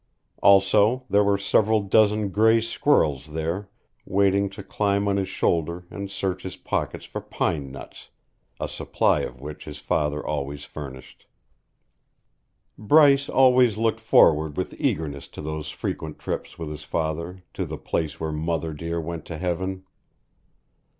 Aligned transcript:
Also 0.41 1.03
there 1.11 1.23
were 1.23 1.37
several 1.37 1.79
dozen 1.83 2.29
gray 2.29 2.59
squirrels 2.59 3.33
there 3.33 3.69
waiting 4.03 4.49
to 4.49 4.63
climb 4.63 5.07
on 5.07 5.15
his 5.17 5.29
shoulder 5.29 5.85
and 5.91 6.09
search 6.09 6.41
his 6.41 6.55
pockets 6.55 7.05
for 7.05 7.21
pine 7.21 7.71
nuts, 7.71 8.09
a 8.59 8.67
supply 8.67 9.19
of 9.19 9.39
which 9.39 9.65
his 9.65 9.77
father 9.77 10.25
always 10.25 10.65
furnished. 10.65 11.27
Bryce 12.79 13.29
always 13.29 13.77
looked 13.77 13.99
forward 13.99 14.57
with 14.57 14.73
eagerness 14.79 15.27
to 15.27 15.39
those 15.39 15.69
frequent 15.69 16.17
trips 16.17 16.57
with 16.57 16.71
his 16.71 16.83
father 16.83 17.43
"to 17.53 17.63
the 17.63 17.77
place 17.77 18.19
where 18.19 18.31
Mother 18.31 18.73
dear 18.73 18.99
went 18.99 19.23
to 19.25 19.37
heaven." 19.37 19.83